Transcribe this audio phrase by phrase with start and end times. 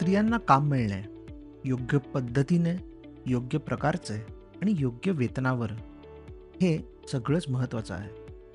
[0.00, 1.02] स्त्रियांना काम मिळणे
[1.64, 2.76] योग्य पद्धतीने,
[3.26, 4.14] योग्य प्रकारचे
[4.62, 5.70] आणि योग्य वेतनावर
[6.62, 8.08] हे सगळंच महत्त्वाचं आहे.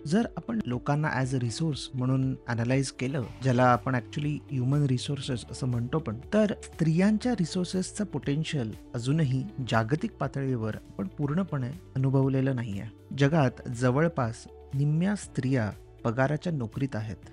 [0.07, 5.68] जर आपण लोकांना ॲज अ रिसोर्स म्हणून ॲनलाईज केलं, ज्याला आपण ॲक्च्युली ह्युमन रिसोर्सेस असं
[5.68, 13.16] म्हणतो पण, तर स्त्रियांच्या रिसोर्सेसचं पोटेन्शियल अजूनही जागतिक पातळीवर आपण पूर्णपणे अनुभवलेलं नाही आहे.
[13.18, 15.71] जगात जवळपास निम्म्या स्त्रिया
[16.04, 17.30] पगाराच्या नोकरीत आहेत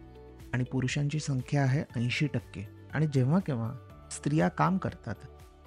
[0.53, 3.73] आणि पुरुषांची संख्या आहे 80% आणि जेव्हा-केव्हा
[4.13, 5.15] स्त्रिया काम करतात,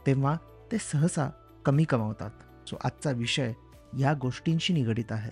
[0.07, 0.35] तेव्हा
[0.71, 1.29] ते सहसा
[1.65, 2.31] कमी कमावतात.
[2.67, 3.53] सो आजचा विषय
[3.99, 5.31] या गोष्टींशी निगडीत आहे.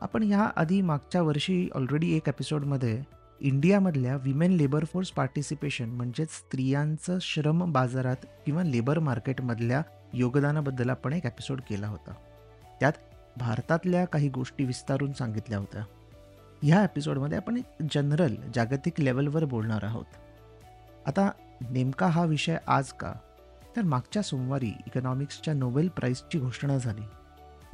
[0.00, 3.02] आपण ह्या आधी मागच्या वर्षी ऑलरेडी एक एपिसोडमध्ये
[3.40, 9.82] इंडियामधल्या विमेन लेबर फोर्स पार्टिसिपेशन म्हणजेच स्त्रियांचं श्रम बाजारात किंवा लेबर मार्केटमधल्या
[10.12, 12.14] योगदानाबद्दल आपण एक एपिसोड केला होता.
[12.80, 12.92] त्यात
[13.36, 15.82] भारतातल्या काही गोष्टी विस्तारून सांगितल्या होत्या.
[16.62, 20.04] ह्या एपिसोडमध्ये आपण एक जनरल जागतिक लेवलवर बोलणार आहोत.
[21.06, 23.12] आता नेमका हा विषय आज का?
[23.76, 27.02] तर मागच्या सोमवारी इकॉनॉमिक्सच्या नोबेल प्राईजची घोषणा झाली.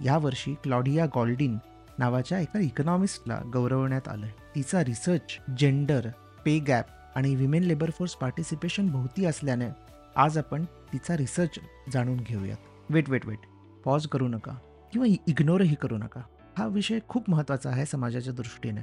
[0.05, 1.59] यावर्षी क्लॉडिया गॉल्डिन
[1.98, 4.31] नावाच्या एका इकॉनॉमिस्टला गौरवण्यात आलंय.
[4.55, 6.08] तिचा रिसर्च जेंडर,
[6.45, 9.69] पे गॅप आणि विमेन लेबर फोर्स पार्टिसिपेशन भोवती असल्याने
[10.17, 11.58] आज आपण तिचा रिसर्च
[11.92, 12.58] जाणून घेऊयात.
[12.91, 13.39] Weight, weight, weight.
[13.84, 14.53] पॉज करू नका
[14.92, 16.20] किंवा इग्नोरही करू नका.
[16.58, 18.81] हा विषय खूप महत्त्वाचा आहे समाजाच्या दृष्टीने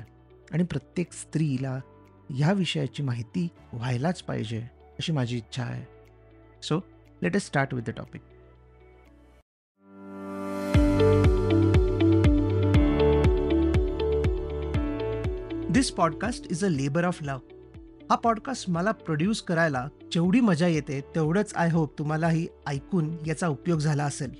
[0.52, 1.80] आणि प्रत्येक स्त्रीला
[2.30, 4.68] ह्या विषयाची माहिती व्हायलाच पाहिजे,
[5.00, 5.84] अशी माझी इच्छा आहे.
[6.64, 6.80] So
[7.24, 8.22] let us start with the topic.
[15.72, 17.42] This podcast is a labour of love.
[18.10, 23.80] हा पॉडकास्ट मला प्रोड्यूस करायला जेवढी मजा येते, तेवढंच आय होप तुम्हालाही ऐकून याचा उपयोग
[23.80, 24.32] झाला असेल.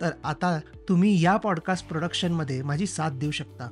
[0.00, 0.58] तर आता
[0.88, 3.70] तुम्ही या पॉडकास्ट प्रोडक्शनमध्ये माझी साथ देऊ शकता.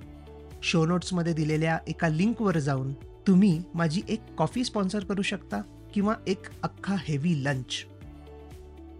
[0.62, 2.92] शो नोट्समध्ये दिलेल्या एका लिंकवर जाऊन
[3.26, 5.62] तुम्ही माझी एक कॉफी स्पॉन्सर करू शकता
[5.94, 7.84] किंवा एक अख्खा heavy lunch.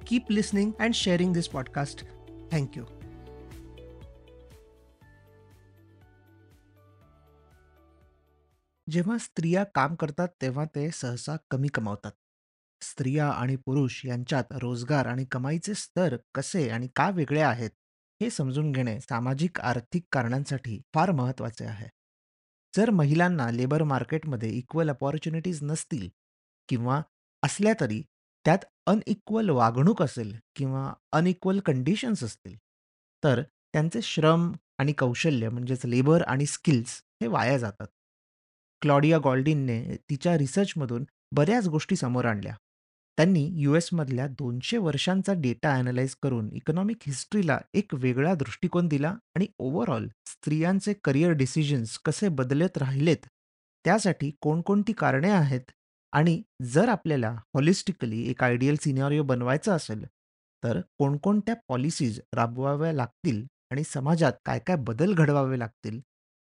[0.06, 2.04] Keep listening and sharing this podcast.
[2.52, 2.84] Thank you
[8.90, 12.12] जेव्हा स्त्रिया काम करतात तेव्हा ते सहसा कमी कमावतात.
[12.82, 17.70] स्त्रिया आणि पुरुष यांच्यात रोजगार आणि कमाईचे स्तर कसे आणि का वेगळे आहेत,
[18.22, 21.88] हे समजून घेणे सामाजिक आर्थिक कारणांसाठी फार महत्त्वाचे आहे.
[22.76, 26.08] जर महिलांना लेबर मार्केटमध्ये इक्वल अपॉर्च्युनिटीज नसतील
[26.68, 27.00] किंवा
[27.42, 28.02] असल्या तरी
[28.44, 32.56] त्यात अनइक्वल वागणूक असेल किंवा अनइक्वल कंडिशन्स असतील,
[33.22, 37.86] तर त्यांचे श्रम आणि कौशल्य म्हणजेच लेबर आणि स्किल्स हे वाया जातात.
[38.82, 41.04] क्लॉडिया गॉल्डिनने तिच्या रिसर्चमधून
[41.34, 42.54] बऱ्याच गोष्टी समोर आणल्या.
[43.18, 50.08] त्यांनी यूएसमधल्या 200 वर्षांचा डेटा ॲनलाईज करून इकॉनॉमिक हिस्ट्रीला एक वेगळा दृष्टिकोन दिला आणि ओव्हरऑल
[50.26, 53.26] स्त्रियांचे करिअर डिसिजन्स कसे बदलत राहिलेत,
[53.84, 55.70] त्यासाठी कोणकोणती कारणे आहेत
[56.14, 60.04] आणि जर आपल्याला हॉलिस्टिकली एक आयडियल सिनेरिओ बनवायचा असेल,
[60.62, 66.00] तर कोणकोणत्या पॉलिसीज राबवाव्या लागतील आणि समाजात काय-काय बदल घडवावे लागतील,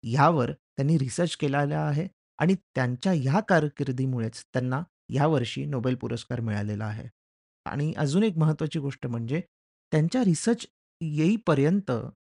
[0.04, 2.06] ह्यावर त्यांनी रिसर्च केलेला आहे
[2.38, 7.08] आणि त्यांच्या ह्या कारकिर्दीमुळेच त्यांना यावर्षी नोबेल पुरस्कार मिळालेला आहे.
[7.66, 9.40] आणि अजून एक महत्त्वाची गोष्ट म्हणजे
[9.92, 10.66] त्यांच्या रिसर्च
[11.00, 11.90] येईपर्यंत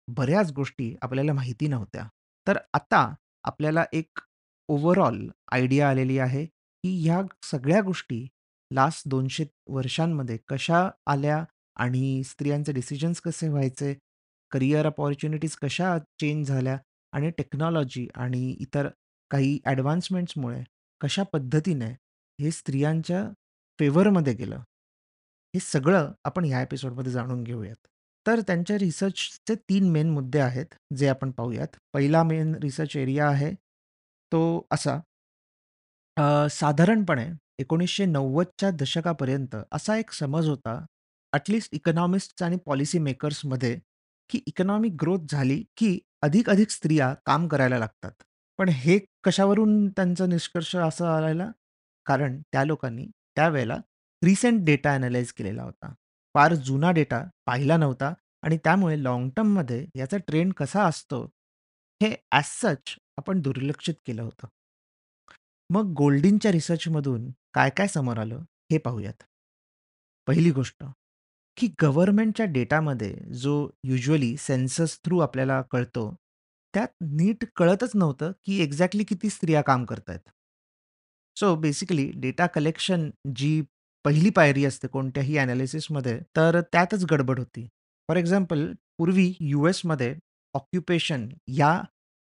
[0.08, 2.06] बऱ्याच गोष्टी आपल्याला माहिती नव्हत्या.
[2.46, 4.18] तर आता आपल्याला एक
[4.68, 6.46] ओव्हरऑल आयडिया आलेली आहे,
[6.84, 8.26] की ह्या सगळ्या गोष्टी
[8.70, 11.44] लास्ट 200 वर्षांमध्ये कशा आल्या
[11.76, 13.94] आणि स्त्रियांचे डिसिजन्स कसे व्हायचे,
[14.52, 16.76] करियर अपॉर्च्युनिटीज कशा चेंज झाल्या
[17.12, 18.88] आणि टेक्नॉलॉजी आणि इतर
[19.30, 20.62] काही ॲडव्हान्समेंट्समुळे
[21.00, 21.90] कशा पद्धतीने
[22.38, 23.24] हे स्त्रियांच्या
[23.78, 24.56] फेवरमध्ये गेलं.
[25.54, 27.86] हे सगळं आपण ह्या एपिसोडमध्ये जाणून घेऊयात.
[28.26, 31.76] तर त्यांच्या रिसर्चचे 3 मेन मुद्दे आहेत, जे आपण पाहूयात.
[31.94, 33.52] पहिला मेन रिसर्च एरिया आहे,
[34.32, 34.98] तो असा
[36.16, 37.26] अ, साधारणपणे
[37.58, 40.78] 1990च्या दशकापर्यंत असा एक समज होता,
[41.32, 43.78] ॲटलीस्ट इकॉनॉमिस्ट्स आणि पॉलिसी मेकर्समध्ये,
[44.30, 48.12] की इकॉनॉमिक ग्रोथ झाली, की अधिक-अधिक स्त्रिया काम करायला लागतात.
[48.58, 51.50] पण हे कशावरून त्यांचा निष्कर्ष असा आलेला?
[52.06, 53.06] कारण त्या लोकांनी
[53.36, 53.76] त्यावेळेला
[54.22, 55.92] रिसेंट डेटा ॲनलाईज केलेला होता.
[56.34, 58.12] फार जुना डेटा पाहिला नव्हता
[58.42, 61.22] आणि त्यामुळे लाँग टर्ममध्ये याचा ट्रेंड कसा असतो,
[62.00, 64.48] हे ॲज सच आपण दुर्लक्षित केलं होतं.
[65.72, 68.38] मग गोल्डिनच्या रिसर्चमधून काय-काय समोर आलं,
[68.72, 69.22] हे पाहूयात.
[70.26, 70.84] पहिली गोष्ट,
[71.56, 76.16] की गव्हर्नमेंटच्या डेटामध्ये जो युजली सेन्सस थ्रू आपल्याला कळतो,
[76.74, 80.30] त्यात नीट कळतच नव्हतं, की एक्झॅक्टली किती स्त्रिया काम करतायत.
[81.38, 83.62] सो बेसिकली डेटा कलेक्शन जी
[84.04, 87.64] पहिली पायरी असते कोणत्याही ॲनालिसिसमध्ये, तर त्यातच गडबड होती.
[88.08, 90.16] फॉर एक्झाम्पल पूर्वी यूएसमध्ये
[90.54, 91.82] ऑक्युपेशन या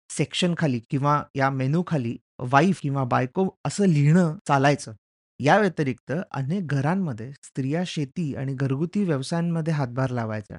[0.10, 4.94] सेक्शनखाली किंवा या मेनूखाली वाईफ किंवा बायको असं लिहिणं चालायचं.
[5.40, 10.58] या व्यतिरिक्त अनेक घरांमध्ये स्त्रिया शेती आणि घरगुती व्यवसायांमध्ये हातभार लावायच्या.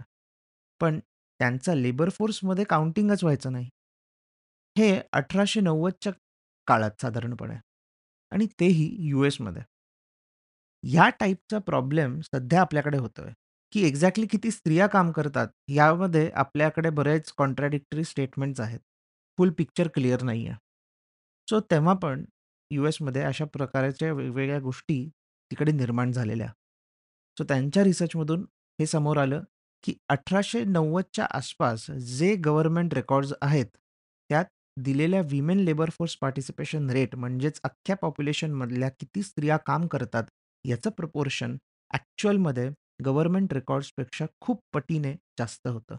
[0.80, 0.98] पण
[1.40, 3.68] त्यांचा लेबर फोर्समध्ये काउंटिंगच व्हायचं नाही.
[4.76, 6.12] हे 1890च्या
[6.66, 7.54] काळात साधारणपणे
[8.32, 9.62] आणि तेही यू एसमध्ये
[10.84, 13.32] ह्या टाईपचा प्रॉब्लेम सध्या आपल्याकडे होतोय,
[13.72, 18.80] की एक्झॅक्टली किती स्त्रिया काम करतात, यामध्ये आपल्याकडे बरेच कॉन्ट्राडिक्टरी स्टेटमेंट्स आहेत.
[19.38, 20.56] फुल पिक्चर क्लिअर नाही आहे
[21.48, 22.24] सो तेव्हा पण
[22.70, 25.04] यूएसमध्ये अशा प्रकारच्या वेगवेगळ्या गोष्टी
[25.50, 26.48] तिकडे निर्माण झालेल्या.
[27.36, 28.44] सो त्यांच्या रिसर्चमधून
[28.78, 29.42] हे समोर आलं,
[29.84, 33.66] की 1890च्या आसपास जे गव्हर्नमेंट रेकॉर्ड्स आहेत,
[34.30, 34.44] त्यात
[34.76, 40.24] दिलेल्या women labour force participation rate म्हणजेच अख्ख्या पॉप्युलेशनमधल्या किती स्त्रिया काम करतात,
[40.64, 41.56] याचं प्रपोर्शन
[41.90, 42.68] ॲक्चुअलमध्ये
[43.04, 45.96] गव्हर्नमेंट रेकॉर्ड्सपेक्षा खूप पटीने जास्त होतं.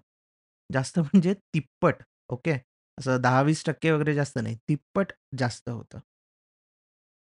[0.69, 2.57] जास्त म्हणजे तिप्पट, ओके.
[2.99, 5.99] असं 10-20% वगैरे जास्त नाही, तिप्पट जास्त होतं.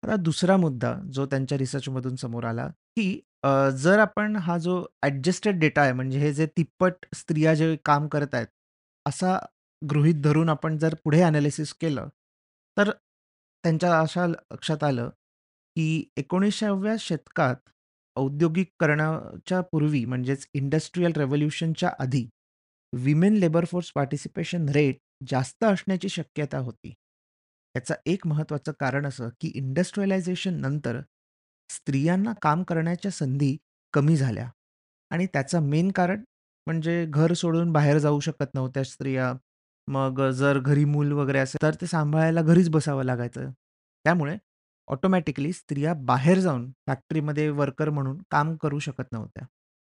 [0.04, 4.74] आता दुसरा मुद्दा जो त्यांच्या रिसर्चमधून समोर आला, की अ, जर आपण हा जो
[5.04, 8.48] ॲडजस्टेड डेटा आहे, म्हणजे हे जे तिप्पट स्त्रिया जे काम करत आहेत,
[9.06, 9.38] असा
[9.82, 12.08] गृहीत धरून आपण जर पुढे एनालिसिस केलं,
[12.78, 12.92] तर
[13.64, 15.10] त्यांच्या अशा लक्षात आलं,
[15.76, 17.56] की 19व्या शतकात
[18.16, 22.26] औद्योगिकरणाच्या पूर्वी म्हणजेच इंडस्ट्रियल रिव्होल्यूशनच्या आधी
[22.94, 24.98] women labour force participation rate
[25.28, 26.94] जास्त असण्याची शक्यता होती.
[27.76, 31.00] याचं एक महत्त्वाचं कारण असं, की इंडस्ट्रियलायझेशन नंतर
[31.70, 33.56] स्त्रियांना काम करण्याच्या संधी
[33.94, 34.50] कमी झाल्या
[35.12, 36.24] आणि त्याचं मेन कारण
[36.68, 39.34] म्हणजे घर सोडून बाहेर जाऊ शकत नव्हत्या स्त्रिया.
[39.88, 43.50] मग जर घरी मूल वगैरे असेल, तर ते सांभाळायला घरीच बसावं लागायचं.
[44.06, 44.38] त्यामुळे
[44.88, 49.46] ऑटोमॅटिकली स्त्रिया बाहेर जाऊन फॅक्टरीमध्ये वर्कर म्हणून काम करू शकत नव्हत्या.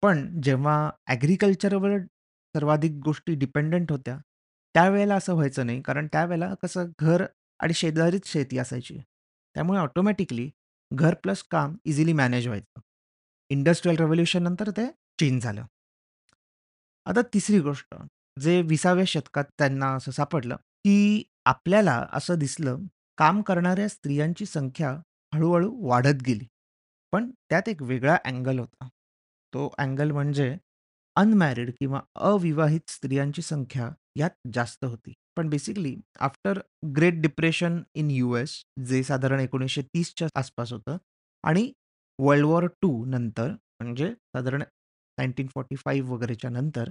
[0.03, 1.97] पण जेव्हा ॲग्रिकल्चरवर
[2.57, 4.19] सर्वाधिक गोष्टी डिपेंडंट होत्या,
[4.75, 5.83] त्यावेळेला असं व्हायचं नाही.
[5.83, 7.25] कारण त्यावेळेला कसं घर
[7.61, 8.99] आणि शेजारीच शेती असायची.
[9.55, 10.51] त्यामुळे ऑटोमॅटिकली
[10.93, 12.81] घर प्लस काम इझिली मॅनेज व्हायचं.
[13.51, 14.87] इंडस्ट्रियल रिव्होल्यूशन नंतर ते
[15.21, 15.65] चेंज झालं.
[17.07, 17.95] आता तिसरी गोष्ट,
[18.41, 22.79] जे 20व्या शतकात त्यांना असं सापडलं, की आपल्याला असं दिसलं,
[23.19, 24.91] काम करणाऱ्या स्त्रियांची संख्या
[25.35, 26.47] हळू वाढत गेली.
[27.13, 28.89] पण त्यात एक वेगळा अँगल होता.
[29.55, 30.57] तो अँगल म्हणजे
[31.17, 35.13] अनमॅरिड किंवा अविवाहित स्त्रियांची संख्या यात जास्त होती.
[35.37, 36.59] पण basically after
[36.97, 40.97] Great Depression in US जे साधारण 1930च्या आसपास होतं
[41.45, 41.71] आणि
[42.19, 44.63] वर्ल्ड वॉर टू नंतर म्हणजे साधारण
[45.19, 46.91] 1945 वगैरेच्या नंतर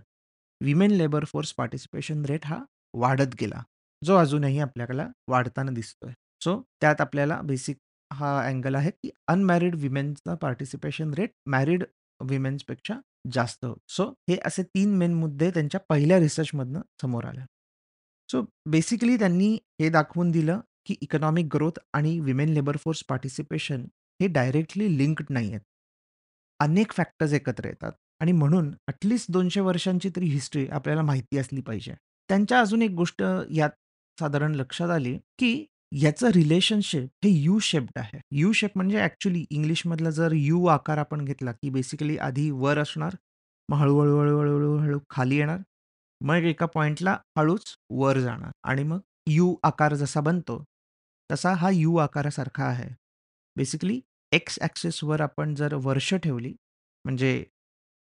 [0.61, 2.59] women labour force participation rate हा
[2.93, 3.61] वाढत गेला,
[4.01, 6.11] जो अजूनही आपल्याला वाढताना दिसतोय.
[6.43, 7.77] सो त्यात आपल्याला बेसिक
[8.11, 11.83] हा अँगल आहे, की अनमॅरिड विमेनचा पार्टिसिपेशन रेट मॅरिड
[12.19, 13.79] विमेन्सपेक्षा जास्त होतं.
[13.87, 17.41] सो हे असे 3 मेन मुद्दे त्यांच्या पहिल्या रिसर्चमधनं समोर आले.
[18.29, 23.85] सो बेसिकली त्यांनी हे दाखवून दिलं, की इकॉनॉमिक ग्रोथ आणि विमेन लेबर फोर्स पार्टिसिपेशन
[24.19, 25.61] हे डायरेक्टली लिंक्ड नाहीयेत.
[26.59, 27.91] अनेक फॅक्टर्स एकत्र येतात
[28.21, 31.93] आणि म्हणून ॲट लीस्ट 200 वर्षांची तरी हिस्ट्री आपल्याला माहिती असली पाहिजे.
[32.29, 33.69] त्यांच्या अजून एक गोष्ट यात
[34.17, 38.19] साधारण लक्षात आली, की याचं रिलेशनशिप हे यू शेप्ड आहे.
[38.31, 43.15] यू शेप म्हणजे ॲक्चुअली इंग्लिशमधला जर यू आकार आपण घेतला, की बेसिकली आधी वर असणार,
[43.69, 45.59] मग हळू-हळू, हळू-हळू, हळू-हळू खाली येणार,
[46.21, 48.99] मग एका पॉइंटला हळूच वर जाणार आणि मग
[49.29, 50.63] यू आकार जसा बनतो,
[51.31, 52.89] तसा हा यू आकारासारखा आहे.
[53.55, 54.01] बेसिकली
[54.31, 56.53] एक्स ॲक्सिसवर आपण जर वर्ष ठेवली,
[57.05, 57.43] म्हणजे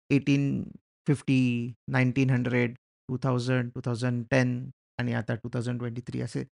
[0.10, 2.74] 1850, 1900,
[3.10, 6.44] 2000, 2010 आणि आता 2023 असे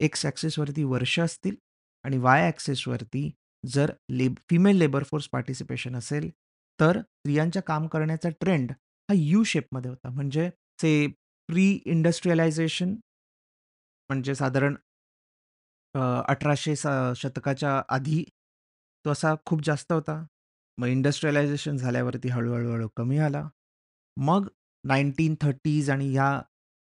[0.00, 1.54] एक्स ॲक्सेसवरती वर्ष असतील
[2.04, 3.30] आणि वाय ॲक्सेसवरती
[3.64, 6.30] जर lab female labour force participation असेल,
[6.78, 10.10] तर स्त्रियांच्या काम करण्याचा ट्रेंड हा यू शेपमध्ये होता.
[10.10, 10.48] म्हणजे
[10.82, 11.06] ते
[11.48, 12.94] प्री इंडस्ट्रियलायझेशन
[14.10, 14.74] म्हणजे साधारण
[15.94, 18.22] अठराशे सा शतकाच्या आधी
[19.04, 20.22] तो असा खूप जास्त होता.
[20.78, 23.42] मग इंडस्ट्रियलायझेशन झाल्यावरती हळूहळूहळू कमी आला.
[24.16, 24.48] मग
[24.84, 26.40] 1930s आणि ह्या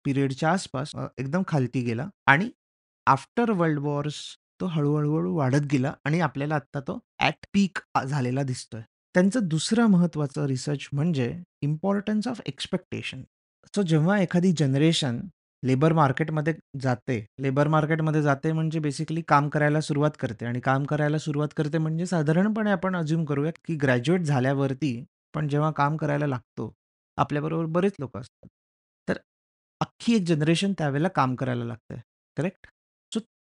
[0.05, 2.49] पिरियडच्या आसपास एकदम खालती गेला आणि
[3.09, 4.15] आफ्टर वर्ल्ड वॉर्स
[4.61, 8.81] तो हळूहळू हळू वाढत गेला आणि आपल्याला आत्ता तो ॲट पीक झालेला दिसतोय.
[9.15, 13.21] त्यांचं दुसरं महत्त्वाचं रिसर्च म्हणजे इम्पॉर्टन्स ऑफ एक्स्पेक्टेशन.
[13.75, 15.19] सो जेव्हा एखादी जनरेशन
[15.63, 17.25] लेबर मार्केटमध्ये जाते.
[17.41, 22.05] लेबर मार्केटमध्ये जाते म्हणजे बेसिकली काम करायला सुरुवात करते आणि काम करायला सुरुवात करते म्हणजे
[22.05, 26.73] साधारणपणे आपण अज्युम करूया, की ग्रॅज्युएट झाल्यावरती पण जेव्हा काम करायला लागतो,
[27.17, 28.47] आपल्याबरोबर बरेच लोक असतात.
[29.07, 29.17] तर
[29.81, 32.01] अख्खी एक जनरेशन त्यावेळेला काम करायला लागते.
[32.37, 32.67] करेक्ट?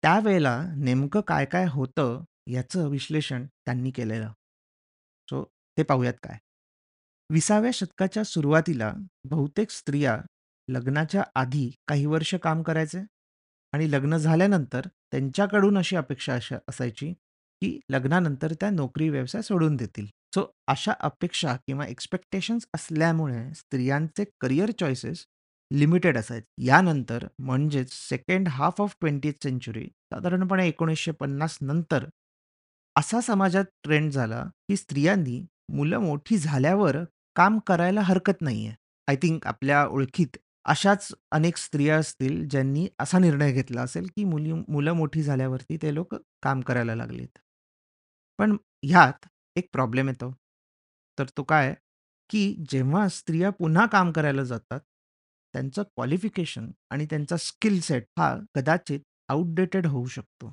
[0.02, 4.32] त्यावेळेला नेमकं काय-काय होतं याचं विश्लेषण त्यांनी केलेलं.
[5.28, 5.44] सो
[5.78, 6.38] ते पाहूयात काय?
[7.30, 8.92] 20व्या शतकाच्या सुरुवातीला
[9.24, 10.18] बहुतेक स्त्रिया
[10.68, 13.00] लग्नाच्या आधी काही वर्ष काम करायचे
[13.72, 17.12] आणि लग्न झाल्यानंतर त्यांच्याकडून अशी अपेक्षा अशा असायची,
[17.62, 20.06] की लग्नानंतर त्या नोकरी व्यवसाय सोडून देतील.
[20.34, 25.24] सो अशा अपेक्षा किंवा एक्स्पेक्टेशन्स असल्यामुळे स्त्रियांचे करियर चॉईसेस
[25.72, 26.64] लिमिटेड असायचे.
[26.64, 32.06] यानंतर म्हणजेच second half of 20th century साधारणपणे 1950 नंतर
[32.96, 36.96] असा समाजात ट्रेंड झाला, की स्त्रियांनी मुलं मोठी झाल्यावर
[37.36, 38.72] काम करायला हरकत नाहीये.
[39.08, 44.52] आय थिंक आपल्या ओळखीत अशाच अनेक स्त्रिया असतील, ज्यांनी असा निर्णय घेतला असेल, की मुली
[44.52, 47.38] मुलं मोठी झाल्यावरती ते लोकं काम करायला लागलेत.
[48.38, 49.26] पण ह्यात
[49.56, 50.34] एक प्रॉब्लेम येतो.
[51.18, 51.74] तर तो काय,
[52.30, 54.80] की जेव्हा स्त्रिया पुन्हा काम करायला जातात,
[55.54, 60.52] त्यांचं क्वालिफिकेशन आणि त्यांचा स्किल सेट हा कदाचित आउटडेटेड होऊ शकतो.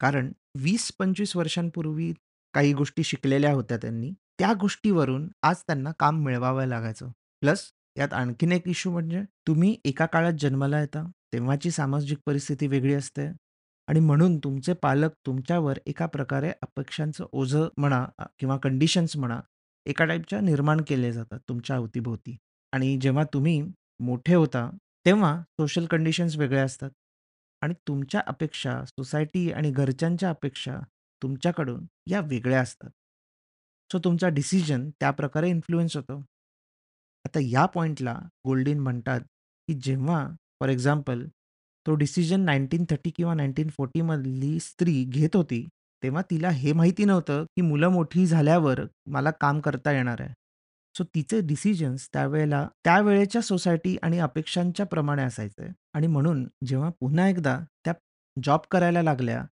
[0.00, 2.12] कारण 20-25 वर्षांपूर्वी
[2.54, 4.10] काही गोष्टी शिकलेल्या होत्या त्यांनी.
[4.38, 7.10] त्या गोष्टीवरून आज त्यांना काम मिळवावं लागायचं.
[7.42, 12.94] प्लस यात आणखीन एक इश्यू म्हणजे तुम्ही एका काळात जन्माला येता, तेव्हाची सामाजिक परिस्थिती वेगळी
[12.94, 13.26] असते
[13.88, 18.04] आणि म्हणून तुमचे पालक तुमच्यावर एका प्रकारे अपेक्षांचं ओझं म्हणा
[18.38, 19.40] किंवा कंडिशन्स म्हणा,
[19.86, 22.36] एका टाईपच्या निर्माण केले जातात तुमच्या अवतीभोवती
[22.72, 23.60] आणि जेव्हा तुम्ही
[24.02, 24.70] मोठे होता,
[25.06, 26.90] तेव्हा सोशल कंडिशन्स वेगळ्या असतात
[27.62, 30.78] आणि तुमच्या अपेक्षा, सोसायटी आणि घरच्यांच्या अपेक्षा
[31.22, 32.90] तुमच्याकडून या वेगळ्या असतात.
[33.92, 36.18] सो तुमचा डिसिजन त्याप्रकारे इन्फ्लुअन्स होतो.
[37.24, 39.20] आता या पॉइंटला गोल्डिन म्हणतात,
[39.68, 40.28] की जेव्हा
[40.60, 41.26] फॉर एक्झाम्पल
[41.86, 45.68] तो डिसिजन 1930 किंवा 1940 मधली स्त्री घेत होती,
[46.02, 50.34] तेव्हा तिला हे माहिती नव्हतं, की मुलं मोठी झाल्यावर मला काम करता येणार आहे.
[50.98, 57.60] सो तिचे डिसिजन्स त्यावेळेला त्यावेळेच्या सोसायटी आणि अपेक्षांच्या प्रमाणे असायचे आणि म्हणून जेव्हा पुन्हा एकदा
[57.84, 57.94] त्या
[58.42, 59.44] जॉब करायला लागल्या,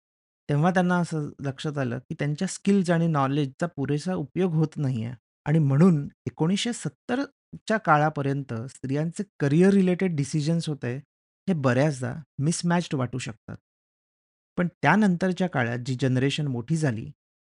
[0.49, 5.11] तेव्हा त्यांना असं लक्षात आलं, की त्यांच्या स्किल्स आणि नॉलेजचा पुरेसा उपयोग होत नाहीये
[5.45, 7.23] आणि म्हणून 1970
[7.67, 10.95] च्या काळापर्यंत स्त्रियांचे करियर रिलेटेड डिसिजन्स होते,
[11.49, 13.57] हे बऱ्याचदा मिसमॅच्ड वाटू शकतात.
[14.57, 17.09] पण त्यानंतरच्या काळात जी जनरेशन मोठी झाली,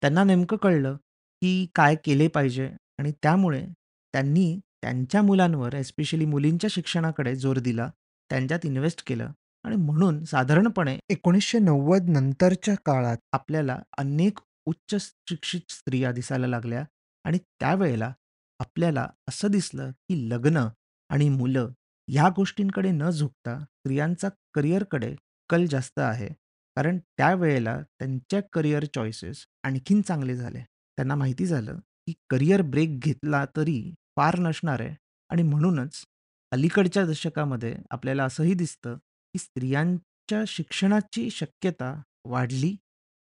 [0.02, 0.96] त्यांना नेमकं कळलं,
[1.42, 3.66] की काय केले पाहिजे आणि त्यामुळे
[4.14, 7.92] त्यांनी त्यांच्या मुलांवर एस्पेशली मुलींच्या शिक्षणाकडे जोर दिला,
[8.30, 9.32] त्यांच्यात इन्व्हेस्ट केलं
[9.64, 16.86] आणि म्हणून साधारणपणे 1990 नंतरच्या काळात आपल्याला अनेक उच्च शिक्षित स्त्रिया दिसायला लागल्या
[17.24, 18.14] आणि त्यावेळेला
[18.60, 20.68] आपल्याला असं दिसलं, की लग्न
[21.10, 21.70] आणि मुलं
[22.10, 25.16] ह्या गोष्टींकडे न झुकता स्त्रियांचा करिअरकडे
[25.50, 26.28] कल जास्त आहे.
[26.76, 30.60] कारण त्यावेळेला त्यांच्या करिअर चॉईसेस आणखीन चांगले झाले.
[30.74, 31.76] त्यांना माहिती झालं,
[32.08, 34.96] की करिअर ब्रेक घेतला तरी फार नसणार आहे
[35.30, 36.04] आणि म्हणूनच
[36.52, 41.94] अलीकडच्या दशकामध्ये आपल्याला असंही दिसतं, की स्त्रियांच्या शिक्षणाची शक्यता
[42.26, 42.76] वाढली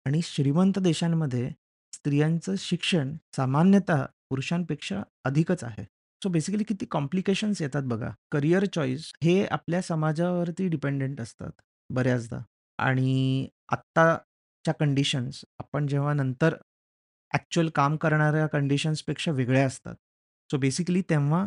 [0.06, 1.50] आणि श्रीमंत देशांमध्ये
[1.94, 5.84] स्त्रियांचं शिक्षण सामान्यतः पुरुषांपेक्षा अधिकच आहे.
[6.22, 8.10] सो बेसिकली किती कॉम्प्लिकेशन्स येतात बघा.
[8.32, 12.40] करियर चॉईस हे आपल्या समाजावरती डिपेंडंट असतात बऱ्याचदा
[12.78, 16.56] आणि आत्ताच्या कंडिशन्स आपण जेव्हा नंतर
[17.34, 19.96] ॲक्च्युअल काम करणाऱ्या कंडिशन्सपेक्षा वेगळ्या असतात.
[20.50, 21.46] सो बेसिकली तेव्हा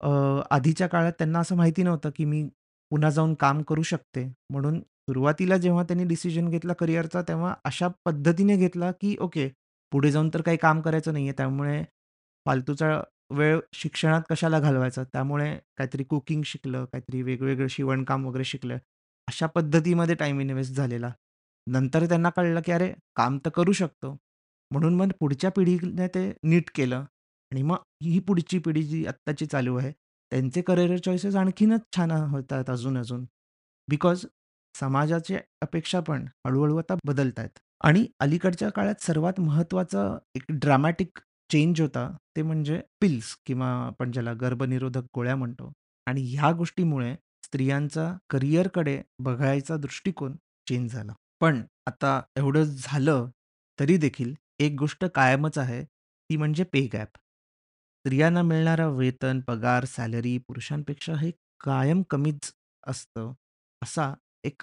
[0.00, 0.08] अ,
[0.50, 2.42] आधीच्या काळात त्यांना असं माहिती नव्हतं, की मी
[2.90, 4.24] पुन्हा जाऊन काम करू शकते.
[4.50, 9.48] म्हणून सुरुवातीला जेव्हा त्यांनी डिसिजन घेतला करिअरचा तेव्हा अशा पद्धतीने घेतला, की ओके
[9.92, 11.32] पुढे जाऊन तर काही काम करायचं नाहीये.
[11.32, 11.82] त्यामुळे
[12.46, 13.00] फालतूचा
[13.30, 15.02] वेळ शिक्षणात कशाला घालवायचा?
[15.04, 18.78] त्यामुळे काहीतरी कुकिंग शिकलं, काहीतरी वेगवेगळं शिवणकाम वगैरे शिकलं.
[19.28, 21.12] अशा पद्धतीमध्ये टाईम इन्व्हेस्ट झालेला.
[21.66, 24.16] नंतर त्यांना कळलं, की अरे काम तर करू शकतो.
[24.70, 26.96] म्हणून मग पुढच्या पिढीने ते नीट केलं
[27.52, 29.90] आणि मग ही पुढची पिढी जी आत्ताची चालू आहे,
[30.32, 33.24] त्यांचे करिअर चॉईसेस आणखीनच छान होतात अजून-अजून.
[33.88, 34.24] बिकॉज
[34.74, 37.58] समाजाची अपेक्षा पण हळूहळू आता बदलतायत.
[37.80, 40.02] आणि अलीकडच्या काळात सर्वात महत्त्वाचा
[40.34, 41.18] एक ड्रामॅटिक
[41.50, 45.72] चेंज होता, ते म्हणजे पिल्स किंवा आपण ज्याला गर्भनिरोधक गोळ्या म्हणतो
[46.06, 50.36] आणि ह्या गोष्टीमुळे स्त्रियांचा करिअरकडे बघायचा दृष्टिकोन
[50.66, 51.12] चेंज झाला.
[51.40, 53.28] पण आता एवढं झालं,
[53.78, 57.16] तरी देखील एक गोष्ट कायमच आहे, ती म्हणजे पे गॅप.
[58.04, 62.52] स्त्रियांना मिळणारा वेतन, पगार, सॅलरी पुरुषांपेक्षा हे कायम कमीच
[62.86, 63.32] असतं,
[63.82, 64.12] असा
[64.44, 64.62] एक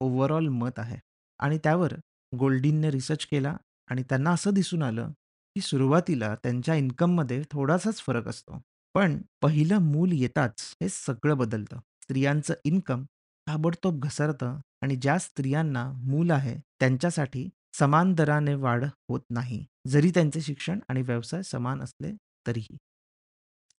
[0.00, 0.98] ओव्हरऑल मत आहे
[1.40, 1.94] आणि त्यावर
[2.32, 3.56] गोल्डीनने रिसर्च केला
[3.88, 5.10] आणि त्यांना असं दिसून आलं,
[5.56, 8.60] की सुरुवातीला त्यांच्या इन्कममध्ये थोडासाच फरक असतो.
[8.94, 11.78] पण पहिलं मूल येताच हे सगळं बदलतं.
[12.02, 13.04] स्त्रियांचं इन्कम
[13.46, 20.40] ताबडतोब घसरतं आणि ज्या स्त्रियांना मूल आहे, त्यांच्यासाठी समान दराने वाढ होत नाही, जरी त्यांचे
[20.40, 22.12] शिक्षण आणि व्यवसाय समान असले
[22.46, 22.76] तरीही.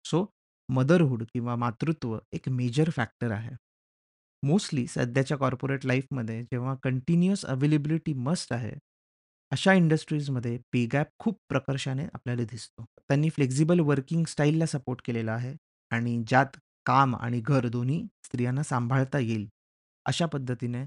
[0.05, 0.25] सो
[0.69, 3.55] मदरहूड किंवा मातृत्व एक मेजर फॅक्टर आहे.
[4.43, 8.73] मोस्टली सध्याच्या कॉर्पोरेट लाईफमध्ये जेव्हा कंटिन्युअस अवेलेबिलिटी मस्ट आहे,
[9.53, 12.85] अशा इंडस्ट्रीजमध्ये पे गॅप खूप प्रकर्षाने आपल्याला दिसतो.
[13.09, 15.55] त्यांनी फ्लेक्झिबल वर्किंग स्टाईलला सपोर्ट केलेला आहे
[15.91, 19.49] आणि ज्यात काम आणि घर दोन्ही स्त्रियांना सांभाळता येईल,
[20.07, 20.85] अशा पद्धतीने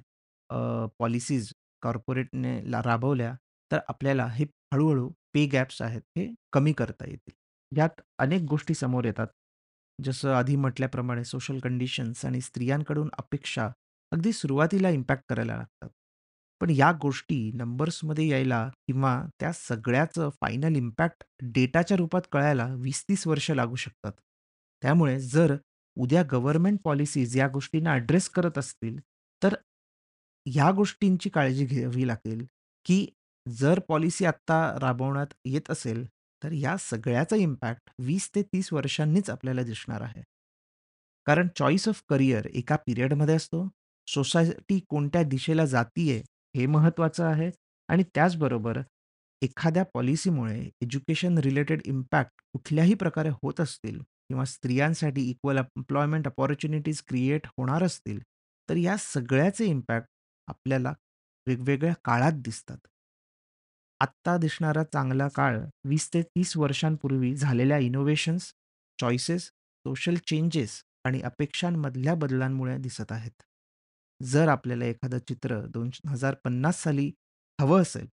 [1.00, 1.52] पॉलिसीज
[1.88, 3.34] कॉर्पोरेटने ला राबवल्या
[3.72, 7.34] तर आपल्याला हे हळू-हळू पे गॅप्स आहेत हे कमी करता येतील.
[7.72, 9.28] यात अनेक गोष्टी समोर येतात.
[10.00, 13.70] जसं आधी म्हटल्याप्रमाणे सोशल कंडिशन्स आणि स्त्रियांकडून अपेक्षा
[14.12, 15.90] अगदी सुरुवातीला इम्पॅक्ट करायला लागतात.
[16.62, 23.52] पण या गोष्टी नंबर्समध्ये यायला किंवा त्या सगळ्याचं फायनल इम्पॅक्ट डेटाच्या रूपात कळायला 20-30 वर्ष
[23.52, 24.12] लागू शकतात.
[24.84, 25.56] त्यामुळे जर
[25.98, 28.98] उद्या गव्हर्नमेंट पॉलिसीज या गोष्टींना ॲड्रेस करत असतील,
[30.48, 32.46] ह्या गोष्टींची काळजी घ्यावी लागेल,
[32.86, 33.06] की
[33.46, 36.06] जर पॉलिसी आत्ता राबवण्यात येत असेल,
[36.44, 40.22] तर या सगळ्याचा इम्पॅक्ट 20 ते 30 वर्षांनीच आपल्याला दिसणार आहे.
[41.28, 43.68] कारण चॉईस ऑफ करियर एका पिरियडमध्ये असतो.
[44.08, 46.22] सोसायटी कोणत्या दिशेला जातीये
[46.56, 47.50] हे महत्त्वाचं आहे
[47.90, 48.80] आणि त्याचबरोबर
[49.42, 57.48] एखाद्या पॉलिसीमुळे एज्युकेशन रिलेटेड इम्पॅक्ट कुठल्याही प्रकारे होत असतील किंवा स्त्रियांसाठी इक्वल एम्प्लॉयमेंट अपॉर्च्युनिटीज क्रिएट
[57.48, 58.20] होणार असतील,
[58.70, 60.08] तर या सगळ्याचे इम्पॅक्ट
[60.48, 60.94] आपल्याला
[61.48, 62.78] वेगवेगळ्या काळात दिसतात.
[64.00, 68.54] आत्ता दिसणारा चांगला काळ वीस ते तीस वर्षांपूर्वी झालेल्या इनोव्हेशन्स,
[69.02, 73.44] चॉईसेस, सोशल चेंजेस आणि अपेक्षांमधल्या बदलांमुळे दिसत आहेत.
[74.24, 77.12] जर आपल्याला एखादं चित्र 2050 साली
[77.62, 78.08] हवं असेल,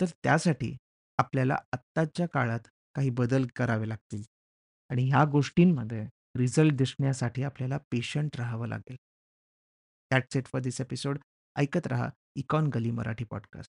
[0.00, 0.76] तर त्यासाठी
[1.18, 2.60] आपल्याला आत्ताच्या काळात
[2.94, 4.22] काही बदल करावे लागतील
[4.90, 8.96] आणि ह्या गोष्टींमध्ये रिझल्ट दिसण्यासाठी आपल्याला पेशंट राहावं लागेल.
[10.10, 11.18] That's it for this episode.
[11.56, 13.70] ऐकत रहा इकॉन गली मराठी पॉडकास्ट.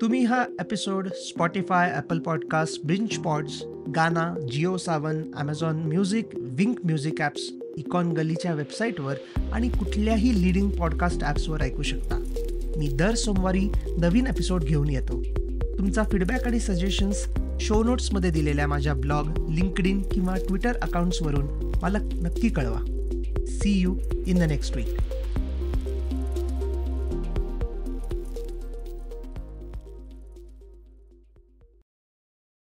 [0.00, 3.62] तुम्ही हा episode Spotify, Apple Podcast, ब्रिंच pods,
[3.96, 7.40] Gaana, Jio Saavn, Amazon Music, Wynk Music apps,
[7.76, 9.16] Econ गलीच्या वेबसाईटवर
[9.52, 12.18] आणि कुठल्याही लीडिंग पॉडकास्ट ॲप्सवर ऐकू शकता.
[12.78, 13.68] मी दर सोमवारी
[13.98, 15.22] नवीन एपिसोड घेऊन येतो.
[15.78, 17.26] तुमचा फीडबॅक आणि सजेशन्स
[17.60, 22.78] शो नोट्समध्ये दिलेल्या माझ्या ब्लॉग, लिंक्डइन किंवा ट्विटर अकाउंट्सवरून मला नक्की कळवा.
[23.46, 23.94] See you
[24.26, 24.86] in the next week.